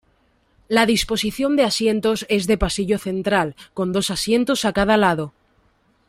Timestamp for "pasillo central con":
2.57-3.93